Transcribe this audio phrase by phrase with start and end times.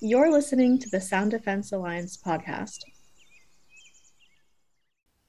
[0.00, 2.84] You're listening to the Sound Defense Alliance podcast.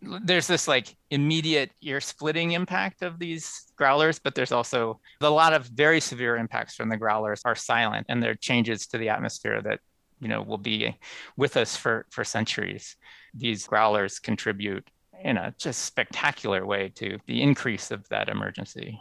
[0.02, 5.54] There's this like immediate ear splitting impact of these growlers, but there's also a lot
[5.54, 9.60] of very severe impacts from the growlers are silent and they're changes to the atmosphere
[9.64, 9.80] that
[10.22, 10.96] you know will be
[11.36, 12.96] with us for for centuries.
[13.34, 14.88] These growlers contribute
[15.24, 19.00] in a just spectacular way to the increase of that emergency.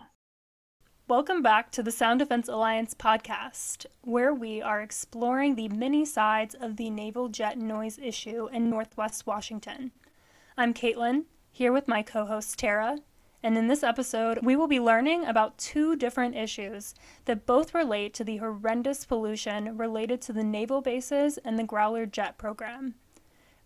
[1.08, 6.54] Welcome back to the Sound Defense Alliance podcast, where we are exploring the many sides
[6.54, 9.92] of the naval jet noise issue in Northwest Washington.
[10.58, 12.98] I'm Caitlin, here with my co host Tara,
[13.42, 16.94] and in this episode, we will be learning about two different issues
[17.24, 22.04] that both relate to the horrendous pollution related to the naval bases and the Growler
[22.04, 22.96] jet program.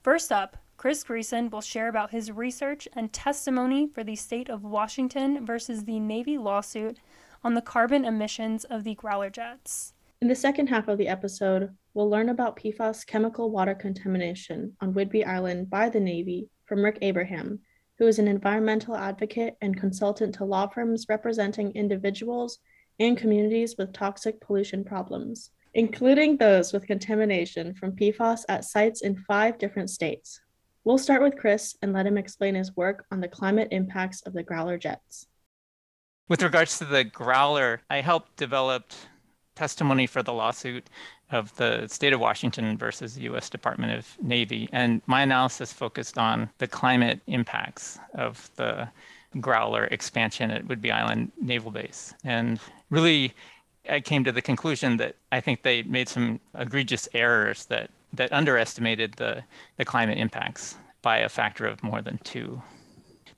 [0.01, 4.65] First up, Chris Greacen will share about his research and testimony for the state of
[4.65, 6.99] Washington versus the Navy lawsuit
[7.45, 9.95] on the carbon emissions of the growler jets.
[10.21, 14.95] In the second half of the episode, we'll learn about PFAS chemical water contamination on
[14.95, 17.59] Whidbey Island by the Navy from Rick Abraham,
[17.99, 22.59] who is an environmental advocate and consultant to law firms representing individuals
[23.01, 29.17] and communities with toxic pollution problems, including those with contamination from PFAS at sites in
[29.27, 30.41] five different states.
[30.85, 34.33] We'll start with Chris and let him explain his work on the climate impacts of
[34.33, 35.27] the growler jets.
[36.33, 38.93] With regards to the growler, I helped develop
[39.55, 40.89] testimony for the lawsuit
[41.31, 44.67] of the state of Washington versus the US Department of Navy.
[44.73, 48.89] And my analysis focused on the climate impacts of the
[49.41, 52.15] growler expansion at Whidbey Island Naval Base.
[52.25, 52.59] And
[52.89, 53.35] really,
[53.91, 58.33] I came to the conclusion that I think they made some egregious errors that, that
[58.33, 59.45] underestimated the,
[59.77, 62.63] the climate impacts by a factor of more than two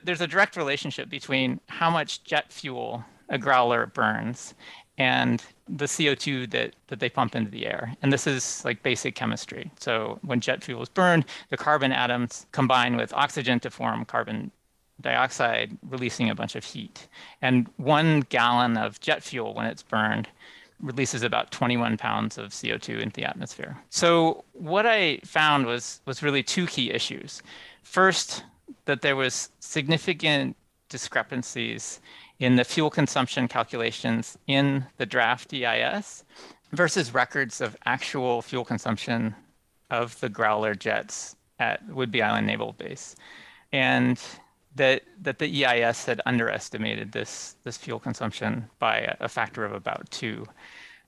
[0.05, 4.53] there's a direct relationship between how much jet fuel a growler burns
[4.97, 7.93] and the CO2 that, that they pump into the air.
[8.01, 9.71] And this is like basic chemistry.
[9.79, 14.51] So when jet fuel is burned, the carbon atoms combine with oxygen to form carbon
[15.01, 17.07] dioxide, releasing a bunch of heat.
[17.41, 20.29] And one gallon of jet fuel, when it's burned,
[20.79, 23.77] releases about 21 pounds of CO2 into the atmosphere.
[23.89, 27.41] So what I found was was really two key issues.
[27.83, 28.43] First,
[28.85, 30.55] that there was significant
[30.89, 31.99] discrepancies
[32.39, 36.23] in the fuel consumption calculations in the draft EIS
[36.71, 39.35] versus records of actual fuel consumption
[39.89, 43.15] of the Growler jets at Whidbey Island Naval Base.
[43.71, 44.19] And
[44.75, 50.09] that, that the EIS had underestimated this, this fuel consumption by a factor of about
[50.11, 50.45] two.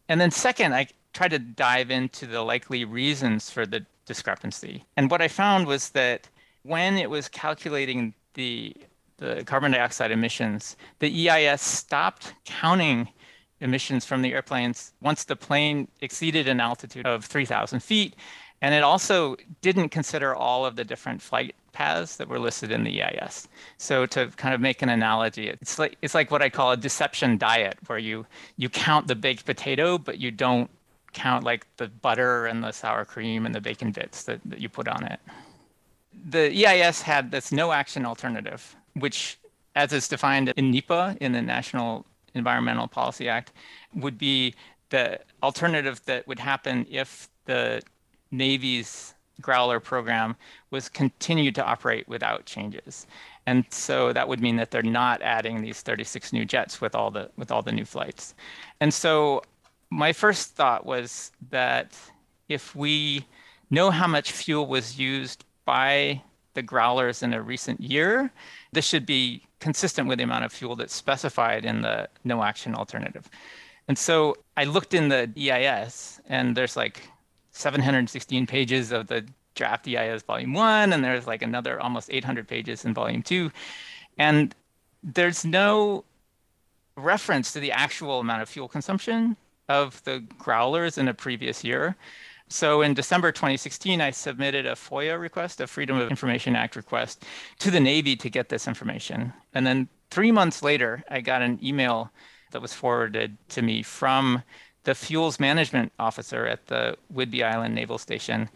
[0.07, 4.85] And then, second, I tried to dive into the likely reasons for the discrepancy.
[4.95, 6.29] And what I found was that
[6.67, 8.75] when it was calculating the
[9.17, 13.09] the carbon dioxide emissions, the EIS stopped counting
[13.61, 18.15] emissions from the airplanes once the plane exceeded an altitude of 3,000 feet.
[18.61, 22.83] And it also didn't consider all of the different flight paths that were listed in
[22.83, 23.47] the EIS.
[23.77, 26.77] So to kind of make an analogy, it's like it's like what I call a
[26.77, 28.25] deception diet, where you
[28.55, 30.69] you count the baked potato, but you don't
[31.13, 34.69] count like the butter and the sour cream and the bacon bits that, that you
[34.69, 35.19] put on it
[36.25, 39.37] the EIS had this no action alternative, which,
[39.75, 43.53] as is defined in NEPA, in the National Environmental Policy Act,
[43.95, 44.53] would be
[44.89, 47.81] the alternative that would happen if the
[48.31, 50.35] Navy's Growler program
[50.71, 53.05] was continued to operate without changes.
[53.45, 57.11] And so that would mean that they're not adding these 36 new jets with all
[57.11, 58.33] the with all the new flights.
[58.81, 59.43] And so
[59.89, 61.97] my first thought was that
[62.49, 63.25] if we
[63.69, 66.21] know how much fuel was used by
[66.53, 68.31] the growlers in a recent year,
[68.71, 72.73] this should be consistent with the amount of fuel that's specified in the no action
[72.73, 73.29] alternative.
[73.87, 77.09] And so I looked in the EIS, and there's like
[77.51, 79.25] 716 pages of the
[79.55, 83.51] draft EIS volume one, and there's like another almost 800 pages in volume two.
[84.17, 84.55] And
[85.03, 86.05] there's no
[86.95, 89.35] reference to the actual amount of fuel consumption
[89.67, 91.95] of the growlers in a previous year.
[92.49, 97.25] So in December 2016, I submitted a FOIA request, a Freedom of Information Act request,
[97.59, 99.33] to the Navy to get this information.
[99.53, 102.11] And then three months later, I got an email
[102.51, 104.43] that was forwarded to me from
[104.85, 108.49] the fuels management officer at the Whidbey Island Naval Station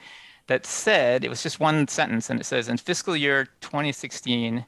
[0.47, 4.65] that said, it was just one sentence, and it says, in fiscal year 2016,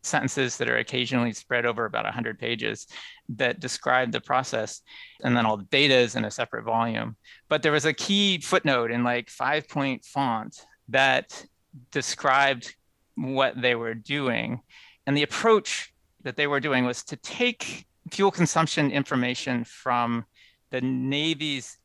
[0.05, 2.87] sentences that are occasionally spread over about 100 pages
[3.29, 4.81] that describe the process
[5.23, 7.15] and then all the data is in a separate volume.
[7.49, 11.45] But there was a key footnote in like five point font that
[11.91, 12.75] described
[13.15, 14.61] what they were doing.
[15.07, 15.93] And the approach
[16.23, 20.25] that they were doing was to take fuel consumption information from
[20.71, 21.77] the navy's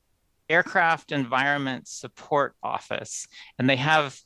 [0.48, 3.26] aircraft environment support office.
[3.58, 4.18] And they have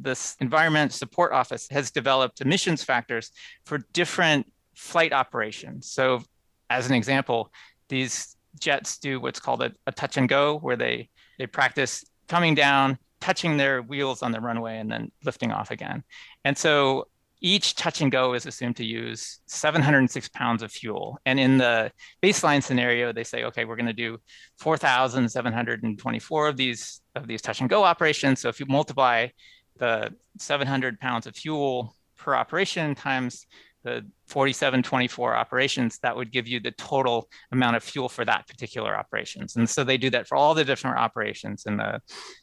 [0.00, 3.32] this environment support office has developed emissions factors
[3.64, 5.90] for different flight operations.
[5.90, 6.22] So,
[6.70, 7.52] as an example,
[7.88, 11.08] these jets do what's called a, a touch and go, where they
[11.38, 16.04] they practice coming down, touching their wheels on the runway, and then lifting off again.
[16.44, 17.08] And so
[17.40, 21.18] each touch and go is assumed to use 706 pounds of fuel.
[21.24, 21.92] And in the
[22.22, 24.18] baseline scenario, they say, okay, we're going to do
[24.58, 28.40] 4,724 of these of these touch and go operations.
[28.40, 29.28] So if you multiply
[29.78, 33.46] the 700 pounds of fuel per operation times
[33.84, 38.96] the 4724 operations, that would give you the total amount of fuel for that particular
[38.96, 39.56] operations.
[39.56, 42.00] And so they do that for all the different operations in the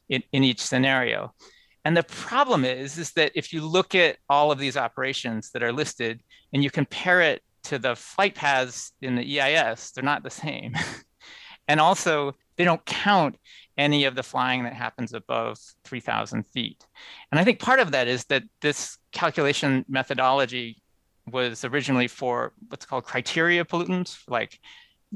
[0.09, 1.33] in, in each scenario.
[1.83, 5.61] And the problem is, is that if you look at all of these operations that
[5.61, 10.23] are listed and you compare it to the flight paths in the EIS, they're not
[10.23, 10.73] the same.
[11.67, 13.37] and also, they don't count
[13.77, 16.85] any of the flying that happens above 3,000 feet.
[17.31, 20.81] And I think part of that is that this calculation methodology
[21.31, 24.59] was originally for what's called criteria pollutants, like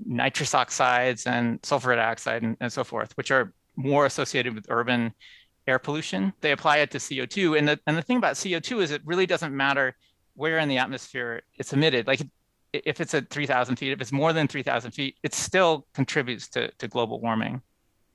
[0.05, 5.13] nitrous oxides and sulfur dioxide and, and so forth, which are more associated with urban
[5.67, 6.33] air pollution.
[6.41, 7.57] They apply it to CO2.
[7.57, 9.95] And the, and the thing about CO2 is it really doesn't matter
[10.35, 12.07] where in the atmosphere it's emitted.
[12.07, 12.21] Like
[12.73, 16.71] if it's at 3,000 feet, if it's more than 3,000 feet, it still contributes to,
[16.71, 17.61] to global warming.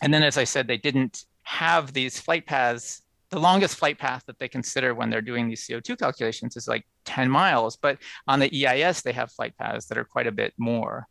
[0.04, 3.02] And then, as I said, they didn't have these flight paths.
[3.30, 6.86] The longest flight path that they consider when they're doing these CO2 calculations is like
[7.06, 7.76] 10 miles.
[7.76, 7.96] But
[8.28, 11.06] on the EIS, they have flight paths that are quite a bit more.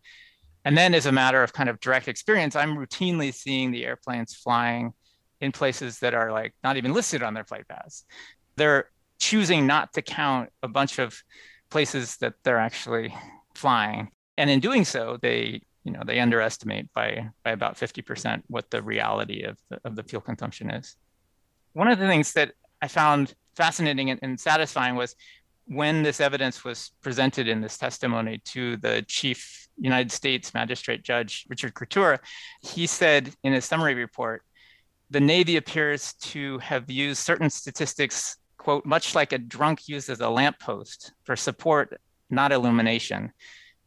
[0.63, 4.35] And then, as a matter of kind of direct experience, I'm routinely seeing the airplanes
[4.35, 4.93] flying
[5.41, 8.05] in places that are like not even listed on their flight paths.
[8.57, 11.19] They're choosing not to count a bunch of
[11.71, 13.11] places that they're actually
[13.55, 14.11] flying.
[14.37, 18.81] And in doing so, they you know they underestimate by by about 50% what the
[18.81, 20.95] reality of the, of the fuel consumption is.
[21.74, 25.15] One of the things that i found fascinating and, and satisfying was
[25.65, 31.45] when this evidence was presented in this testimony to the chief united states magistrate judge
[31.50, 32.19] richard Creatura
[32.62, 34.44] he said in his summary report
[35.09, 40.29] the navy appears to have used certain statistics quote much like a drunk uses a
[40.29, 42.00] lamppost for support
[42.34, 43.31] not illumination.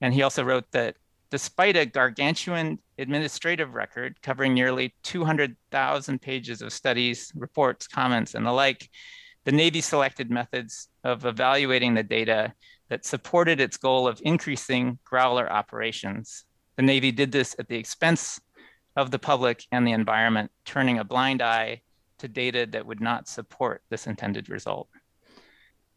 [0.01, 0.97] And he also wrote that
[1.31, 8.53] despite a gargantuan administrative record covering nearly 200,000 pages of studies, reports, comments, and the
[8.53, 8.89] like,
[9.45, 12.53] the Navy selected methods of evaluating the data
[12.89, 16.45] that supported its goal of increasing growler operations.
[16.77, 18.41] The Navy did this at the expense
[18.97, 21.83] of the public and the environment, turning a blind eye
[22.19, 24.89] to data that would not support this intended result.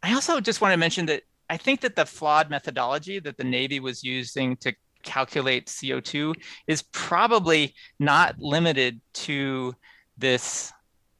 [0.03, 3.43] I also just want to mention that I think that the flawed methodology that the
[3.43, 6.35] Navy was using to calculate CO2
[6.67, 9.75] is probably not limited to
[10.17, 10.71] this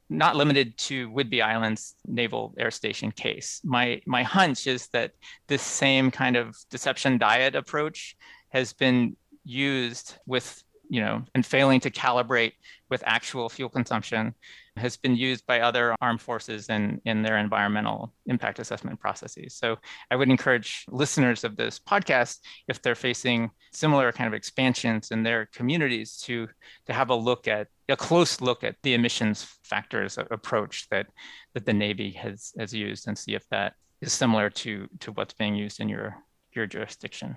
[0.10, 3.62] not limited to Whidbey Island's Naval Air Station case.
[3.64, 5.12] My my hunch is that
[5.48, 8.18] this same kind of deception diet approach
[8.50, 12.54] has been used with you know and failing to calibrate
[12.90, 14.34] with actual fuel consumption
[14.80, 19.54] has been used by other armed forces in, in their environmental impact assessment processes.
[19.54, 19.78] So
[20.10, 25.24] I would encourage listeners of this podcast, if they're facing similar kind of expansions in
[25.24, 26.48] their communities, to,
[26.88, 31.08] to have a look at a close look at the emissions factors approach that,
[31.54, 35.34] that the Navy has, has used and see if that is similar to, to what's
[35.34, 36.16] being used in your,
[36.54, 37.36] your jurisdiction.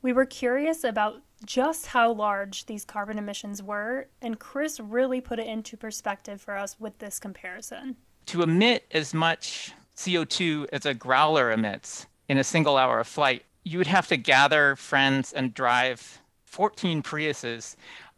[0.00, 5.38] We were curious about just how large these carbon emissions were, and Chris really put
[5.38, 7.96] it into perspective for us with this comparison.
[8.26, 13.44] To emit as much CO2 as a growler emits in a single hour of flight,
[13.64, 17.76] you would have to gather friends and drive 14 Priuses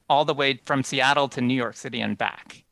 [0.08, 2.64] all the way from Seattle to New York City and back.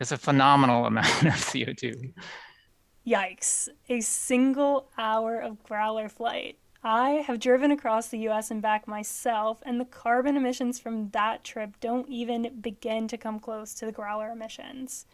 [0.00, 2.12] It's a phenomenal amount of CO2.
[3.06, 3.68] Yikes.
[3.88, 6.58] A single hour of growler flight.
[6.84, 11.42] I have driven across the US and back myself, and the carbon emissions from that
[11.42, 15.04] trip don't even begin to come close to the growler emissions.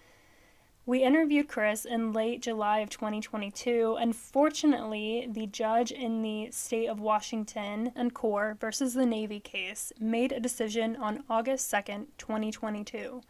[0.86, 6.88] We interviewed Chris in late July of 2022, and fortunately, the judge in the state
[6.88, 13.22] of Washington and Corps versus the Navy case made a decision on August 2nd, 2022.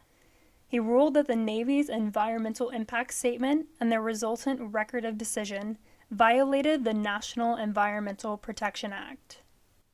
[0.67, 5.77] He ruled that the Navy's environmental impact statement and their resultant record of decision
[6.11, 9.41] violated the National Environmental Protection Act.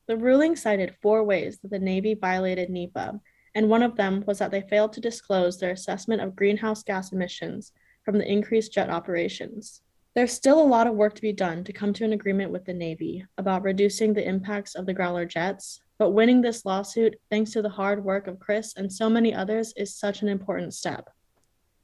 [0.06, 3.20] The ruling cited four ways that the Navy violated NEPA
[3.54, 7.12] and one of them was that they failed to disclose their assessment of greenhouse gas
[7.12, 7.72] emissions
[8.04, 9.82] from the increased jet operations.
[10.14, 12.64] There's still a lot of work to be done to come to an agreement with
[12.64, 17.52] the Navy about reducing the impacts of the Growler jets, but winning this lawsuit, thanks
[17.52, 21.08] to the hard work of Chris and so many others, is such an important step.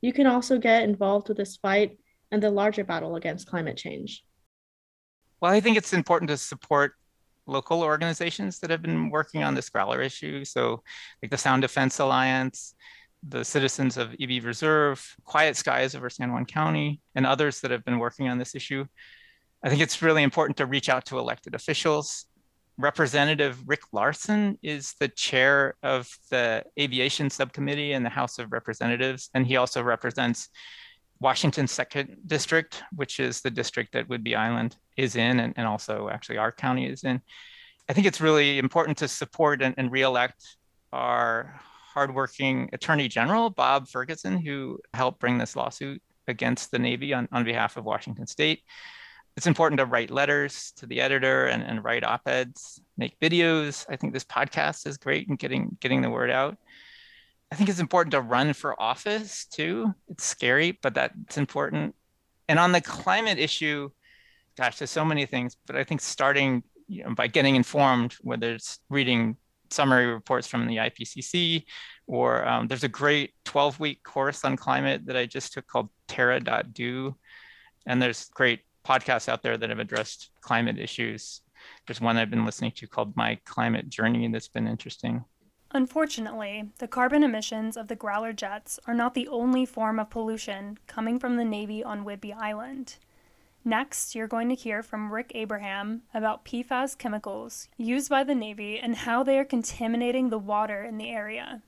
[0.01, 1.99] You can also get involved with this fight
[2.31, 4.25] and the larger battle against climate change.
[5.41, 6.95] Well, I think it's important to support
[7.47, 10.45] local organizations that have been working on this growler issue.
[10.45, 10.83] So,
[11.23, 12.75] like the Sound Defense Alliance,
[13.27, 17.85] the citizens of Ebey Reserve, Quiet Skies over San Juan County, and others that have
[17.85, 18.85] been working on this issue.
[19.63, 22.27] I think it's really important to reach out to elected officials.
[22.77, 29.31] Representative Rick Larsen is the chair of the aviation subcommittee in the House of Representatives,
[29.35, 30.49] and he also represents
[31.21, 36.09] Washington's second district, which is the district that Whidbey Island is in, and, and also
[36.09, 37.21] actually our county is in.
[37.89, 40.57] I think it's really important to support and, and reelect
[40.93, 47.29] our hardworking Attorney General, Bob Ferguson, who helped bring this lawsuit against the Navy on,
[47.33, 48.63] on behalf of Washington State.
[49.37, 53.87] It's important to write letters to the editor and, and write op-eds, make videos.
[53.89, 56.59] I think this podcast is great in getting getting the word out.
[57.51, 59.95] I think it's important to run for office too.
[60.09, 61.95] It's scary, but that's important.
[62.49, 63.91] And on the climate issue,
[64.57, 68.55] gosh, there's so many things, but I think starting you know, by getting informed, whether
[68.55, 69.37] it's reading
[69.71, 71.65] summary reports from the IPCC,
[72.07, 75.91] or um, there's a great 12 week course on climate that I just took called
[76.07, 77.15] Terra.do.
[77.87, 81.43] And there's great podcasts out there that have addressed climate issues.
[81.87, 85.25] There's one I've been listening to called My Climate Journey that's been interesting.
[85.73, 90.79] Unfortunately, the carbon emissions of the Growler jets are not the only form of pollution
[90.87, 92.97] coming from the Navy on Whidbey Island.
[93.65, 98.79] Next, you're going to hear from Rick Abraham about PFAS chemicals used by the Navy
[98.79, 101.61] and how they are contaminating the water in the area.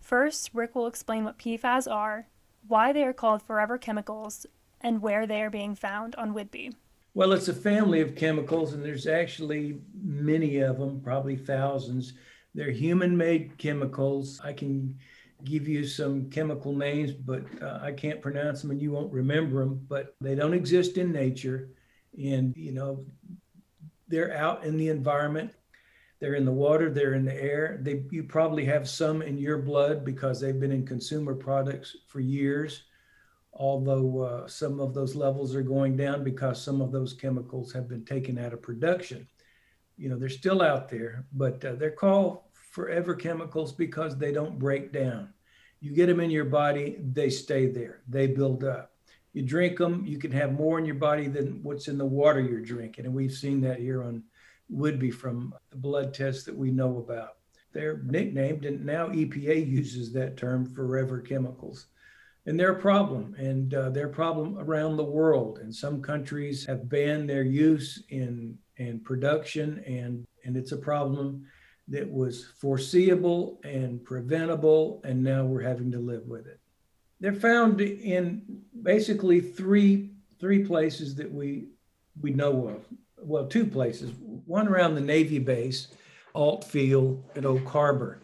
[0.00, 2.28] First, Rick will explain what PFAS are,
[2.68, 4.46] why they are called forever chemicals,
[4.80, 6.74] and where they are being found on Whidbey.
[7.14, 12.12] Well, it's a family of chemicals, and there's actually many of them, probably thousands.
[12.58, 14.40] They're human made chemicals.
[14.42, 14.98] I can
[15.44, 19.60] give you some chemical names, but uh, I can't pronounce them and you won't remember
[19.60, 21.68] them, but they don't exist in nature.
[22.20, 23.06] And, you know,
[24.08, 25.52] they're out in the environment.
[26.18, 27.78] They're in the water, they're in the air.
[27.80, 32.18] They, you probably have some in your blood because they've been in consumer products for
[32.18, 32.82] years.
[33.52, 37.88] Although uh, some of those levels are going down because some of those chemicals have
[37.88, 39.28] been taken out of production.
[39.96, 44.58] You know, they're still out there, but uh, they're called forever chemicals because they don't
[44.58, 45.32] break down.
[45.80, 48.92] You get them in your body, they stay there, they build up.
[49.32, 52.40] You drink them, you can have more in your body than what's in the water
[52.40, 53.04] you're drinking.
[53.04, 54.24] And we've seen that here on
[54.72, 57.36] Whidbey from the blood tests that we know about.
[57.72, 61.86] They're nicknamed, and now EPA uses that term forever chemicals.
[62.46, 65.58] And they're a problem, and uh, they're a problem around the world.
[65.58, 71.46] And some countries have banned their use in, in production, and, and it's a problem
[71.90, 76.60] that was foreseeable and preventable, and now we're having to live with it.
[77.20, 78.42] They're found in
[78.82, 81.68] basically three three places that we
[82.20, 82.84] we know of.
[83.20, 84.12] Well, two places.
[84.46, 85.88] One around the Navy base,
[86.34, 88.20] Ault Field at Oak Harbor,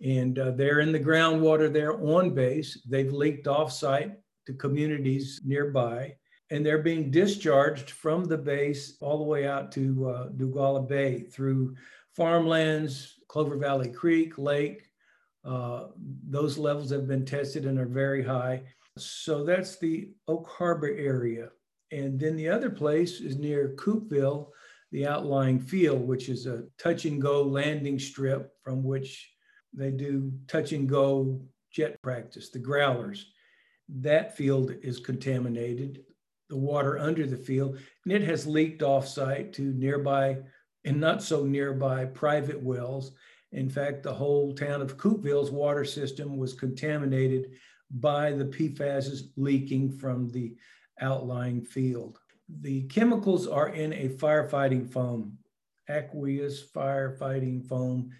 [0.00, 2.80] and uh, they're in the groundwater there on base.
[2.88, 4.14] They've leaked offsite
[4.46, 6.14] to communities nearby,
[6.50, 11.22] and they're being discharged from the base all the way out to uh, Dugualla Bay
[11.22, 11.74] through
[12.16, 14.90] farmlands, Clover Valley Creek, Lake,
[15.44, 15.86] uh,
[16.28, 18.62] those levels have been tested and are very high.
[18.98, 21.48] So that's the Oak Harbor area.
[21.92, 24.48] And then the other place is near Coupeville,
[24.92, 29.32] the outlying field, which is a touch and go landing strip from which
[29.72, 31.40] they do touch and go
[31.70, 33.26] jet practice, the growlers.
[33.88, 36.04] That field is contaminated,
[36.48, 40.38] the water under the field, and it has leaked off site to nearby
[40.84, 43.12] and not so nearby private wells.
[43.52, 47.50] In fact, the whole town of Coupeville's water system was contaminated
[47.90, 50.54] by the PFASs leaking from the
[51.00, 52.18] outlying field.
[52.60, 55.38] The chemicals are in a firefighting foam,
[55.88, 58.10] aqueous firefighting foam,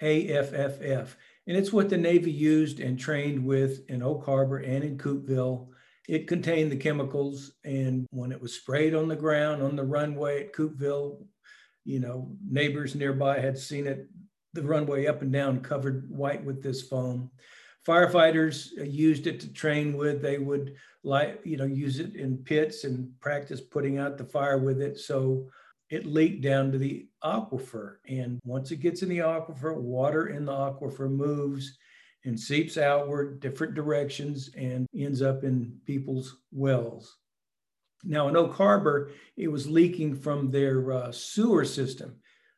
[0.00, 1.16] AFFF.
[1.46, 5.68] And it's what the Navy used and trained with in Oak Harbor and in Coupeville.
[6.08, 10.44] It contained the chemicals, and when it was sprayed on the ground on the runway
[10.44, 11.24] at Coupeville,
[11.84, 14.08] you know, neighbors nearby had seen it,
[14.52, 17.30] the runway up and down covered white with this foam.
[17.86, 20.22] Firefighters used it to train with.
[20.22, 24.58] They would light, you know, use it in pits and practice putting out the fire
[24.58, 24.98] with it.
[24.98, 25.48] So
[25.90, 27.96] it leaked down to the aquifer.
[28.08, 31.76] And once it gets in the aquifer, water in the aquifer moves
[32.24, 37.18] and seeps outward different directions and ends up in people's wells.
[38.06, 42.16] Now, in Oak Harbor, it was leaking from their uh, sewer system.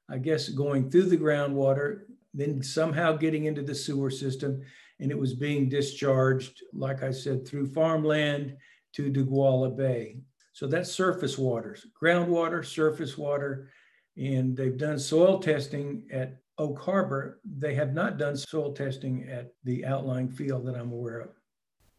[0.08, 2.02] I guess going through the groundwater,
[2.34, 4.62] then somehow getting into the sewer system,
[5.00, 8.56] and it was being discharged, like I said, through farmland
[8.94, 10.18] to Dugualla Bay.
[10.52, 13.70] So that's surface waters, groundwater, surface water,
[14.16, 17.40] and they've done soil testing at Oak Harbor.
[17.44, 21.28] They have not done soil testing at the outlying field that I'm aware of.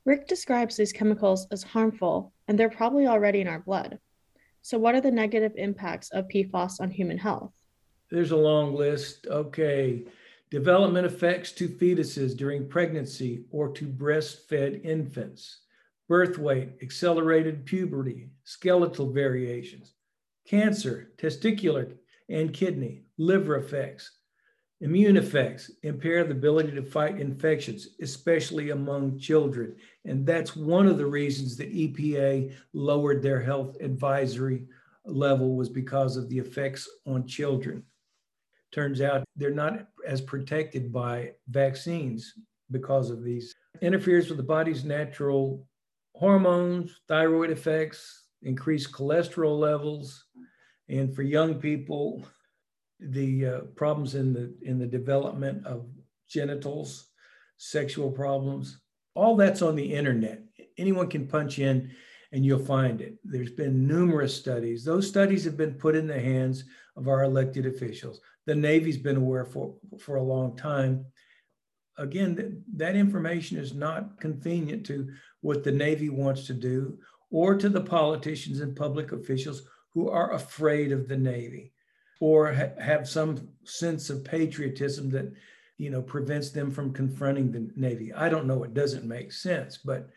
[0.08, 4.00] Rick describes these chemicals as harmful, and they're probably already in our blood.
[4.62, 7.52] So, what are the negative impacts of PFAS on human health?
[8.10, 9.28] There's a long list.
[9.28, 10.06] Okay.
[10.50, 15.60] Development effects to fetuses during pregnancy or to breastfed infants
[16.08, 19.92] birth weight, accelerated puberty, skeletal variations,
[20.48, 21.98] cancer, testicular
[22.30, 24.17] and kidney, liver effects,
[24.82, 29.76] immune effects, impair the ability to fight infections, especially among children.
[30.06, 34.68] And that's one of the reasons that EPA lowered their health advisory
[35.06, 37.84] level was because of the effects on children.
[38.72, 42.34] Turns out they're not as protected by vaccines
[42.70, 43.56] because of these.
[43.82, 45.66] Interferes with the body's natural
[46.14, 50.26] hormones, thyroid effects, increased cholesterol levels,
[50.90, 52.26] and for young people,
[53.00, 55.86] the uh, problems in the in the development of
[56.28, 57.10] genitals,
[57.58, 58.80] sexual problems.
[59.14, 60.44] All that's on the internet.
[60.78, 61.92] Anyone can punch in
[62.32, 63.18] and you'll find it.
[63.24, 64.84] There's been numerous studies.
[64.84, 68.20] Those studies have been put in the hands of our elected officials.
[68.46, 71.06] The Navy's been aware for, for a long time
[71.98, 75.10] again, that, that information is not convenient to
[75.42, 76.98] what the Navy wants to do
[77.32, 81.74] or to the politicians and public officials who are afraid of the Navy
[82.20, 85.32] or ha- have some sense of patriotism that
[85.78, 88.14] you know prevents them from confronting the Navy.
[88.14, 90.10] I don't know, it doesn't make sense, but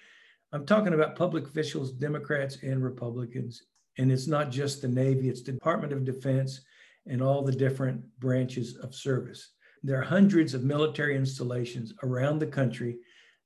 [0.52, 3.62] I'm talking about public officials, Democrats and Republicans.
[3.98, 6.62] And it's not just the Navy, it's the Department of Defense
[7.06, 9.50] and all the different branches of service.
[9.82, 12.98] There are hundreds of military installations around the country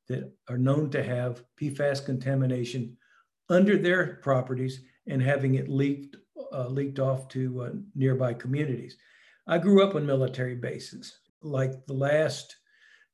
[0.09, 2.97] that are known to have PFAS contamination
[3.49, 6.17] under their properties and having it leaked
[6.53, 8.97] uh, leaked off to uh, nearby communities.
[9.47, 11.19] I grew up on military bases.
[11.43, 12.57] Like the last,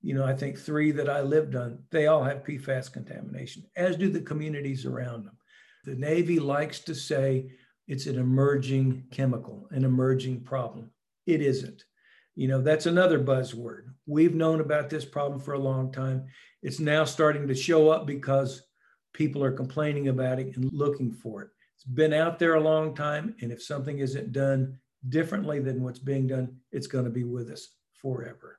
[0.00, 3.96] you know, I think three that I lived on, they all have PFAS contamination, as
[3.96, 5.36] do the communities around them.
[5.84, 7.50] The Navy likes to say
[7.88, 10.90] it's an emerging chemical, an emerging problem.
[11.26, 11.84] It isn't.
[12.36, 13.86] You know, that's another buzzword.
[14.06, 16.26] We've known about this problem for a long time.
[16.62, 18.62] It's now starting to show up because
[19.12, 21.48] people are complaining about it and looking for it.
[21.80, 23.34] It's been out there a long time.
[23.40, 27.48] And if something isn't done differently than what's being done, it's going to be with
[27.48, 28.58] us forever.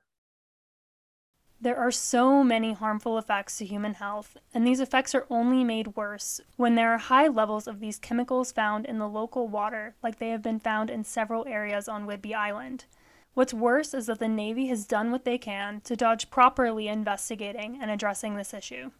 [1.60, 5.94] There are so many harmful effects to human health, and these effects are only made
[5.94, 10.18] worse when there are high levels of these chemicals found in the local water, like
[10.18, 12.86] they have been found in several areas on Whidbey Island.
[13.34, 17.78] What's worse is that the Navy has done what they can to dodge properly investigating
[17.80, 18.90] and addressing this issue.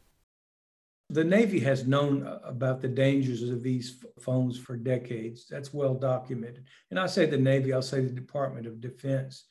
[1.13, 5.47] The Navy has known about the dangers of these foams for decades.
[5.49, 6.65] That's well documented.
[6.91, 9.45] And I say the Navy, I'll say the Department of Defense.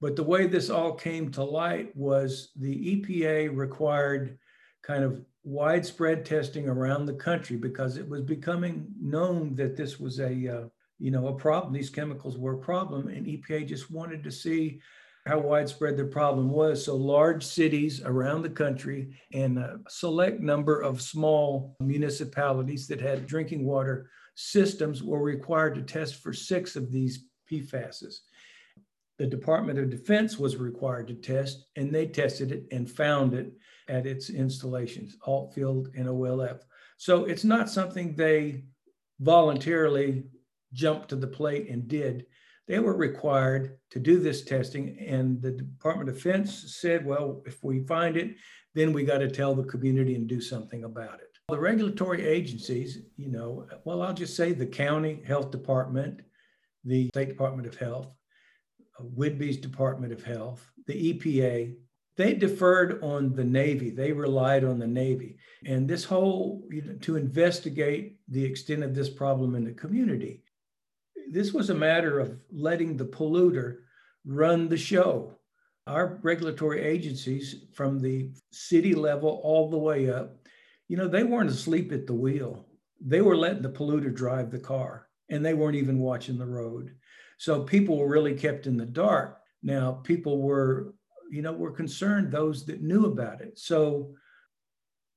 [0.00, 4.38] But the way this all came to light was the EPA required
[4.82, 10.20] kind of widespread testing around the country because it was becoming known that this was
[10.20, 10.68] a uh,
[10.98, 11.72] you know, a problem.
[11.72, 14.80] These chemicals were a problem, and EPA just wanted to see
[15.28, 16.86] how widespread the problem was.
[16.86, 23.26] So large cities around the country and a select number of small municipalities that had
[23.26, 28.20] drinking water systems were required to test for six of these PFASs.
[29.18, 33.52] The Department of Defense was required to test, and they tested it and found it
[33.88, 36.60] at its installations, Ault Field and OLF.
[36.96, 38.64] So it's not something they
[39.20, 40.24] voluntarily
[40.72, 42.24] jumped to the plate and did.
[42.68, 44.98] They were required to do this testing.
[45.00, 48.36] And the Department of Defense said, well, if we find it,
[48.74, 51.30] then we got to tell the community and do something about it.
[51.48, 56.20] The regulatory agencies, you know, well, I'll just say the county health department,
[56.84, 58.12] the State Department of Health,
[59.00, 61.74] Whidbey's Department of Health, the EPA,
[62.16, 63.90] they deferred on the Navy.
[63.90, 65.36] They relied on the Navy.
[65.64, 70.42] And this whole, you know, to investigate the extent of this problem in the community,
[71.30, 73.78] this was a matter of letting the polluter
[74.24, 75.34] run the show.
[75.86, 80.36] Our regulatory agencies, from the city level all the way up,
[80.88, 82.66] you know, they weren't asleep at the wheel.
[83.00, 86.94] They were letting the polluter drive the car and they weren't even watching the road.
[87.38, 89.38] So people were really kept in the dark.
[89.62, 90.94] Now, people were,
[91.30, 93.58] you know, were concerned, those that knew about it.
[93.58, 94.14] So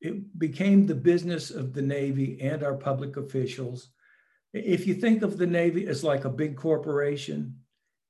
[0.01, 3.89] it became the business of the Navy and our public officials.
[4.53, 7.55] If you think of the Navy as like a big corporation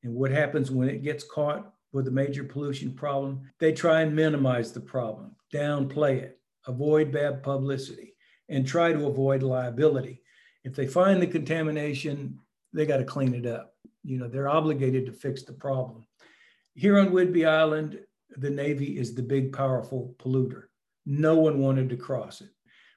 [0.04, 4.16] and what happens when it gets caught with a major pollution problem, they try and
[4.16, 8.16] minimize the problem, downplay it avoid bad publicity,
[8.50, 10.22] and try to avoid liability.
[10.64, 12.38] If they find the contamination,
[12.74, 13.74] they got to clean it up.
[14.04, 16.06] You know, they're obligated to fix the problem.
[16.74, 18.00] Here on Whidbey Island,
[18.38, 20.64] the Navy is the big, powerful polluter.
[21.06, 22.50] No one wanted to cross it.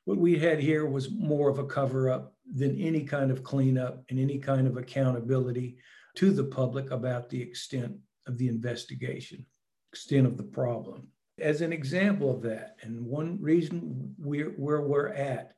[0.04, 4.04] What we had here was more of a cover up than any kind of cleanup
[4.10, 5.76] and any kind of accountability
[6.16, 7.94] to the public about the extent
[8.26, 9.44] of the investigation,
[9.92, 11.08] extent of the problem
[11.40, 15.54] as an example of that, and one reason we're where we're at,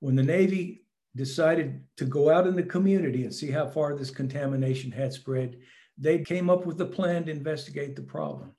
[0.00, 0.84] when the Navy
[1.16, 5.58] decided to go out in the community and see how far this contamination had spread,
[5.98, 8.52] they came up with a plan to investigate the problem.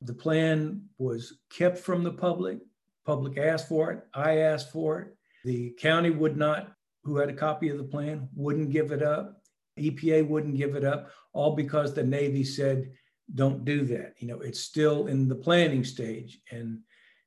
[0.00, 2.58] The plan was kept from the public.
[3.04, 4.02] Public asked for it.
[4.14, 5.08] I asked for it.
[5.44, 6.72] The county would not,
[7.04, 9.42] who had a copy of the plan, wouldn't give it up.
[9.78, 12.92] EPA wouldn't give it up, all because the Navy said
[13.34, 14.14] don't do that.
[14.18, 16.40] You know, it's still in the planning stage.
[16.50, 16.80] And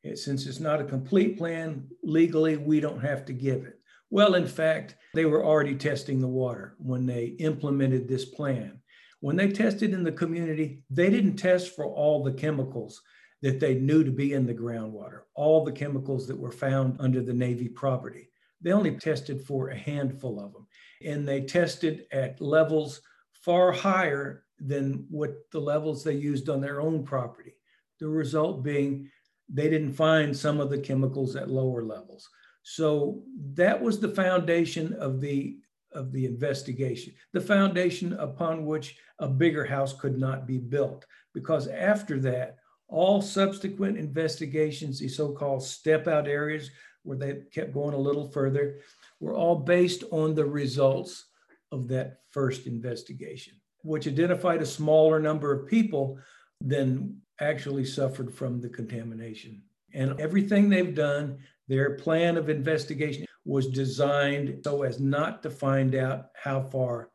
[0.03, 3.79] it, since it's not a complete plan, legally, we don't have to give it.
[4.11, 8.79] Well, in fact, they were already testing the water when they implemented this plan.
[9.19, 13.01] When they tested in the community, they didn't test for all the chemicals
[13.41, 17.21] that they knew to be in the groundwater, all the chemicals that were found under
[17.21, 18.29] the Navy property.
[18.65, 20.65] They only tested for a handful of them.
[21.05, 22.99] And they tested at levels
[23.31, 27.53] far higher than what the levels they used on their own property.
[27.99, 29.11] The result being
[29.47, 32.27] they didn't find some of the chemicals at lower levels.
[32.63, 33.21] So
[33.53, 35.59] that was the foundation of the
[35.91, 41.05] of the investigation, the foundation upon which a bigger house could not be built.
[41.35, 46.71] Because after that, all subsequent investigations, the so-called step out areas
[47.05, 48.79] where they kept going a little further,
[49.19, 51.25] were all based on the results
[51.71, 53.53] of that first investigation
[53.85, 56.17] which identified a smaller number of people
[56.59, 59.61] than actually suffered from the contamination.
[59.93, 61.37] And everything they've done,
[61.67, 67.11] their plan of investigation was designed so as not to find out how far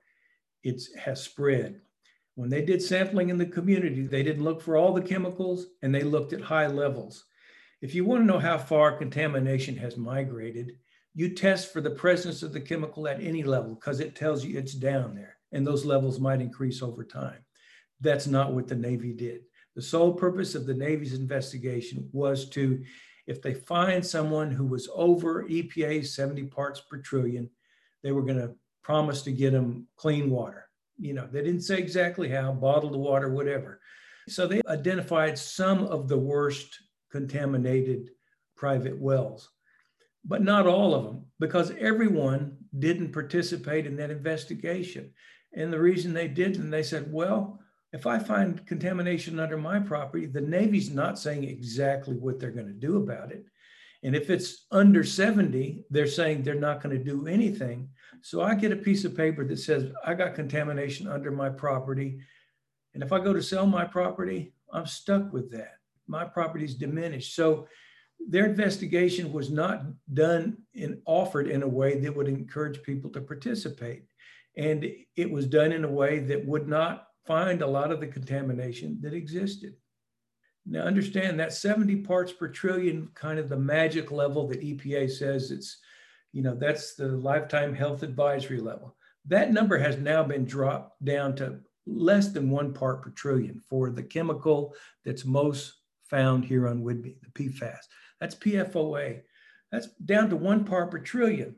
[0.63, 1.81] it has spread.
[2.37, 5.93] When they did sampling in the community, they didn't look for all the chemicals and
[5.93, 7.25] they looked at high levels.
[7.83, 10.73] If you want to know how far contamination has migrated,
[11.15, 14.59] you test for the presence of the chemical at any level because it tells you
[14.59, 17.45] it's down there and those levels might increase over time.
[18.01, 19.43] That's not what the Navy did.
[19.77, 22.83] The sole purpose of the Navy's investigation was to,
[23.27, 27.49] if they find someone who was over EPA 70 parts per trillion,
[28.03, 30.67] they were going to promise to get them clean water.
[30.99, 33.81] You know, they didn't say exactly how, bottled water, whatever.
[34.29, 36.79] So they identified some of the worst
[37.11, 38.11] contaminated
[38.57, 39.49] private wells,
[40.25, 45.13] but not all of them, because everyone didn't participate in that investigation.
[45.55, 47.59] And the reason they didn't, they said, well,
[47.93, 52.69] if I find contamination under my property, the Navy's not saying exactly what they're going
[52.69, 53.45] to do about it.
[54.03, 57.89] And if it's under 70, they're saying they're not going to do anything.
[58.23, 62.21] So I get a piece of paper that says, I got contamination under my property.
[62.95, 65.80] And if I go to sell my property, I'm stuck with that.
[66.11, 67.35] My property's diminished.
[67.35, 67.69] So
[68.29, 73.21] their investigation was not done and offered in a way that would encourage people to
[73.21, 74.05] participate.
[74.57, 74.85] And
[75.17, 78.99] it was done in a way that would not find a lot of the contamination
[79.03, 79.75] that existed.
[80.67, 85.51] Now, understand that 70 parts per trillion, kind of the magic level that EPA says
[85.51, 85.79] it's,
[86.33, 88.97] you know, that's the lifetime health advisory level.
[89.27, 93.91] That number has now been dropped down to less than one part per trillion for
[93.91, 95.80] the chemical that's most
[96.11, 97.79] found here on Whidbey, the PFAS.
[98.21, 99.23] That's PFOA.
[99.73, 101.55] That's down to one part per trillion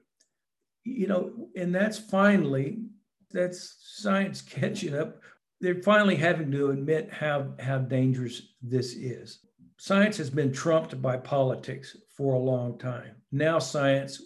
[0.85, 2.79] you know, and that's finally
[3.31, 5.21] That's science catching up.
[5.61, 9.39] They're finally having to admit how, how dangerous this is.
[9.79, 13.17] Science has been trumped by politics for a long time.
[13.31, 14.21] Now, science,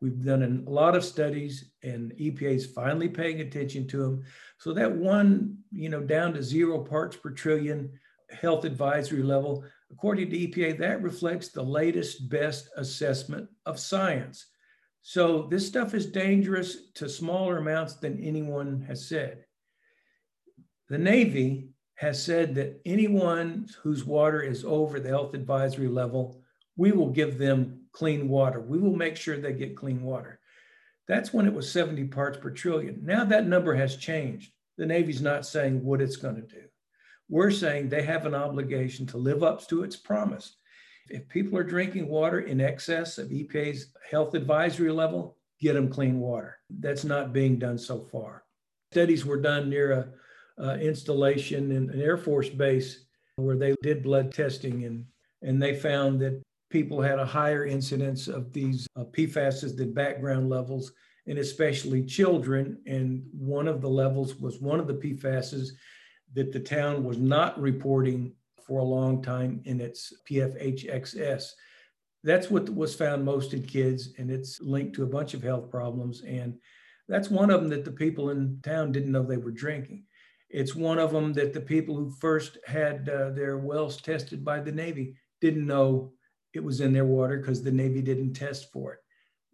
[0.00, 4.24] we've done a lot of studies, and EPA is finally paying attention to them.
[4.58, 7.90] So that one, you know, down to zero parts per trillion
[8.40, 14.46] health advisory level, according to EPA, that reflects the latest, best assessment of science.
[15.02, 19.44] So this stuff is dangerous to smaller amounts than anyone has said.
[20.88, 26.42] The Navy has said that anyone whose water is over the health advisory level,
[26.76, 28.60] we will give them clean water.
[28.60, 30.40] We will make sure they get clean water.
[31.08, 33.00] That's when it was 70 parts per trillion.
[33.04, 34.52] Now that number has changed.
[34.78, 36.62] The Navy's not saying what it's going to do.
[37.32, 40.56] We're saying they have an obligation to live up to its promise.
[41.08, 46.20] If people are drinking water in excess of EPA's health advisory level, get them clean
[46.20, 46.58] water.
[46.68, 48.44] That's not being done so far.
[48.90, 50.12] Studies were done near
[50.58, 55.06] a installation in an Air Force base where they did blood testing and
[55.40, 60.50] and they found that people had a higher incidence of these uh, PFASs than background
[60.50, 60.92] levels,
[61.26, 62.78] and especially children.
[62.86, 65.70] And one of the levels was one of the PFASs
[66.34, 68.32] that the town was not reporting
[68.66, 71.50] for a long time in its PFHXS.
[72.24, 75.70] That's what was found most in kids, and it's linked to a bunch of health
[75.70, 76.22] problems.
[76.22, 76.58] And
[77.08, 80.04] that's one of them that the people in town didn't know they were drinking.
[80.48, 84.60] It's one of them that the people who first had uh, their wells tested by
[84.60, 86.12] the Navy didn't know
[86.52, 88.98] it was in their water because the Navy didn't test for it.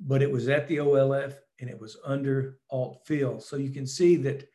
[0.00, 3.42] But it was at the OLF and it was under Ault Field.
[3.42, 4.48] So you can see that,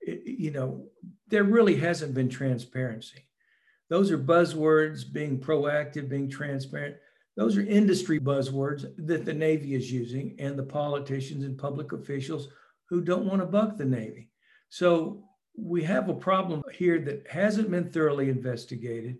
[0.00, 0.86] it, you know,
[1.32, 3.26] there really hasn't been transparency.
[3.88, 6.96] Those are buzzwords being proactive, being transparent.
[7.38, 12.48] Those are industry buzzwords that the Navy is using and the politicians and public officials
[12.90, 14.28] who don't want to buck the Navy.
[14.68, 15.24] So
[15.56, 19.16] we have a problem here that hasn't been thoroughly investigated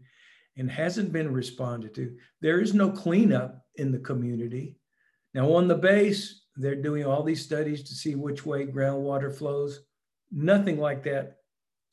[0.59, 2.14] and hasn't been responded to.
[2.42, 4.77] There is no cleanup in the community.
[5.33, 9.81] Now, on the base, they're doing all these studies to see which way groundwater flows.
[10.31, 11.38] Nothing like that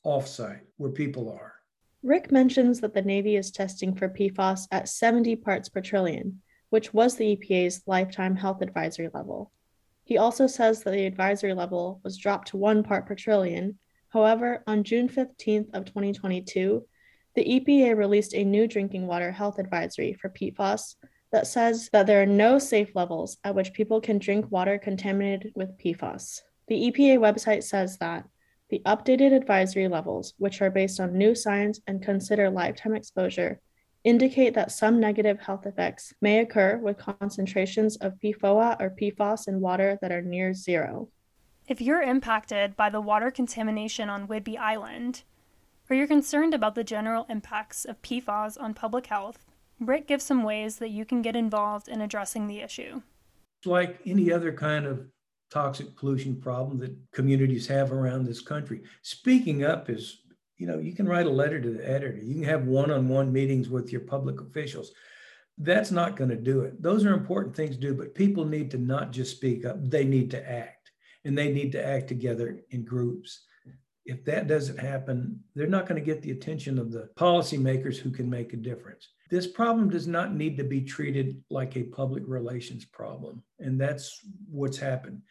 [0.04, 1.54] offsite where people are.
[2.02, 6.94] Rick mentions that the Navy is testing for PFAS at 70 parts per trillion, which
[6.94, 9.52] was the EPA's lifetime health advisory level.
[10.04, 13.78] He also says that the advisory level was dropped to one part per trillion.
[14.08, 16.86] However, on June 15th of 2022,
[17.34, 20.96] the EPA released a new drinking water health advisory for PFAS
[21.32, 25.52] that says that there are no safe levels at which people can drink water contaminated
[25.54, 26.40] with PFAS.
[26.66, 28.24] The EPA website says that
[28.70, 33.60] the updated advisory levels, which are based on new science and consider lifetime exposure,
[34.04, 39.60] indicate that some negative health effects may occur with concentrations of PFOA or PFOS in
[39.60, 41.08] water that are near zero.
[41.68, 45.24] If you're impacted by the water contamination on Whidbey Island,
[45.88, 49.44] or you're concerned about the general impacts of PFAS on public health,
[49.80, 53.02] Rick gives some ways that you can get involved in addressing the issue.
[53.64, 55.06] Like any other kind of
[55.50, 60.22] toxic pollution problem that communities have around this country, speaking up is,
[60.56, 63.08] you know, you can write a letter to the editor, you can have one on
[63.08, 64.92] one meetings with your public officials.
[65.58, 66.80] That's not going to do it.
[66.82, 70.04] Those are important things to do, but people need to not just speak up, they
[70.04, 70.90] need to act,
[71.24, 73.42] and they need to act together in groups
[74.10, 78.10] if that doesn't happen, they're not going to get the attention of the policymakers who
[78.10, 79.08] can make a difference.
[79.30, 83.40] This problem does not need to be treated like a public relations problem.
[83.60, 84.20] And that's
[84.50, 85.22] what's happened.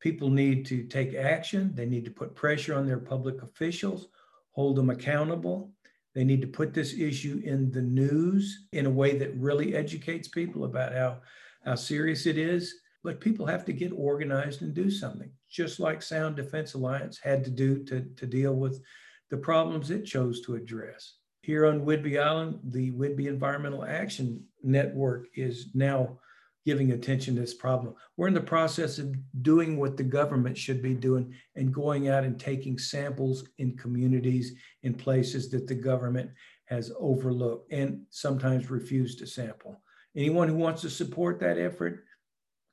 [0.00, 4.08] People need to take action, they need to put pressure on their public officials,
[4.52, 5.72] hold them accountable.
[6.14, 10.28] They need to put this issue in the news in a way that really educates
[10.28, 11.20] people about how,
[11.64, 12.74] how serious it is
[13.06, 17.44] but people have to get organized and do something, just like Sound Defense Alliance had
[17.44, 18.82] to do to, to deal with
[19.30, 21.14] the problems it chose to address.
[21.42, 26.18] Here on Whidbey Island, the Whidbey Environmental Action Network is now
[26.64, 27.94] giving attention to this problem.
[28.16, 32.24] We're in the process of doing what the government should be doing and going out
[32.24, 36.32] and taking samples in communities in places that the government
[36.64, 39.80] has overlooked and sometimes refused to sample.
[40.16, 42.05] Anyone who wants to support that effort,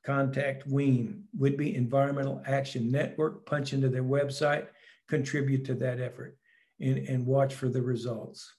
[0.04, 4.66] contact WEAN, Whidbey Environmental Action Network, punch into their website,
[5.08, 6.36] contribute to that effort,
[6.80, 8.52] and, and watch for the results.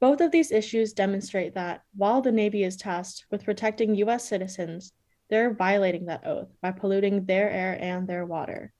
[0.00, 4.26] Both of these issues demonstrate that while the Navy is tasked with protecting U.S.
[4.26, 4.92] citizens,
[5.28, 8.72] they're violating that oath by polluting their air and their water.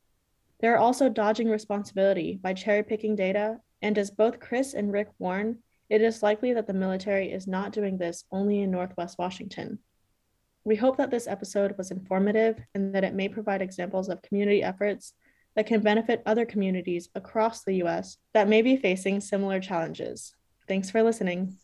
[0.60, 5.58] They're also dodging responsibility by cherry picking data, and as both Chris and Rick warn,
[5.88, 9.78] it is likely that the military is not doing this only in Northwest Washington.
[10.64, 14.62] We hope that this episode was informative and that it may provide examples of community
[14.62, 15.14] efforts
[15.56, 18.18] that can benefit other communities across the U.S.
[18.34, 20.34] that may be facing similar challenges.
[20.68, 21.56] Thanks for listening.